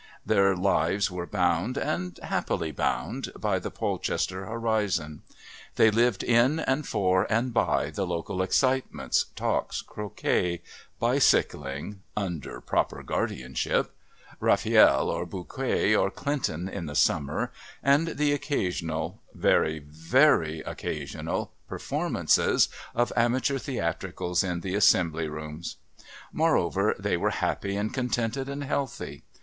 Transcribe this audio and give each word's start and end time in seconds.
Their 0.25 0.55
lives 0.55 1.11
were 1.11 1.27
bound, 1.27 1.77
and 1.77 2.19
happily 2.23 2.71
bound, 2.71 3.29
by 3.39 3.59
the 3.59 3.69
Polchester 3.69 4.47
horizon. 4.47 5.21
They 5.75 5.91
lived 5.91 6.23
in 6.23 6.59
and 6.59 6.87
for 6.87 7.31
and 7.31 7.53
by 7.53 7.91
the 7.91 8.07
local 8.07 8.41
excitements, 8.41 9.27
talks, 9.35 9.83
croquet, 9.83 10.63
bicycling 10.97 12.01
(under 12.17 12.59
proper 12.61 13.03
guardianship), 13.03 13.91
Rafiel 14.39 15.07
or 15.11 15.27
Buquay 15.27 15.93
or 15.93 16.09
Clinton 16.09 16.67
in 16.67 16.87
the 16.87 16.95
summer, 16.95 17.51
and 17.83 18.07
the 18.17 18.33
occasional 18.33 19.21
(very, 19.35 19.77
very 19.81 20.61
occasional) 20.61 21.51
performances 21.67 22.69
of 22.95 23.13
amateur 23.15 23.59
theatricals 23.59 24.43
in 24.43 24.61
the 24.61 24.73
Assembly 24.73 25.27
Rooms. 25.27 25.75
Moreover, 26.33 26.95
they 26.97 27.17
were 27.17 27.29
happy 27.29 27.75
and 27.75 27.93
contented 27.93 28.49
and 28.49 28.63
healthy. 28.63 29.21